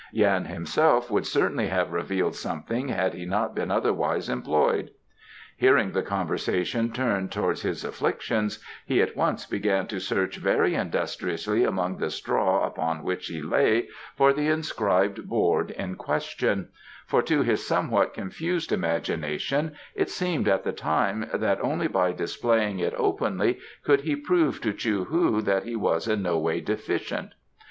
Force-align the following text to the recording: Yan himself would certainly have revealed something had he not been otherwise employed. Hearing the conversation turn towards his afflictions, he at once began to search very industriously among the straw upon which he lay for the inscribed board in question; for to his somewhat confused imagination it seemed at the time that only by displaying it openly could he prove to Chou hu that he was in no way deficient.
Yan 0.13 0.45
himself 0.45 1.11
would 1.11 1.27
certainly 1.27 1.67
have 1.67 1.91
revealed 1.91 2.33
something 2.35 2.87
had 2.87 3.13
he 3.13 3.23
not 3.23 3.53
been 3.53 3.69
otherwise 3.69 4.29
employed. 4.29 4.89
Hearing 5.57 5.91
the 5.91 6.01
conversation 6.01 6.91
turn 6.91 7.29
towards 7.29 7.61
his 7.61 7.85
afflictions, 7.85 8.57
he 8.83 8.99
at 8.99 9.15
once 9.15 9.45
began 9.45 9.85
to 9.85 9.99
search 9.99 10.37
very 10.37 10.73
industriously 10.73 11.63
among 11.63 11.97
the 11.97 12.09
straw 12.09 12.65
upon 12.65 13.03
which 13.03 13.27
he 13.27 13.43
lay 13.43 13.89
for 14.15 14.33
the 14.33 14.47
inscribed 14.47 15.29
board 15.29 15.69
in 15.69 15.93
question; 15.97 16.69
for 17.05 17.21
to 17.21 17.43
his 17.43 17.63
somewhat 17.63 18.11
confused 18.15 18.71
imagination 18.71 19.75
it 19.93 20.09
seemed 20.09 20.47
at 20.47 20.63
the 20.63 20.71
time 20.73 21.29
that 21.31 21.61
only 21.61 21.85
by 21.87 22.11
displaying 22.11 22.79
it 22.79 22.95
openly 22.97 23.59
could 23.83 24.01
he 24.01 24.15
prove 24.15 24.59
to 24.61 24.73
Chou 24.73 25.03
hu 25.03 25.41
that 25.43 25.61
he 25.63 25.75
was 25.75 26.07
in 26.07 26.23
no 26.23 26.39
way 26.39 26.59
deficient. 26.59 27.33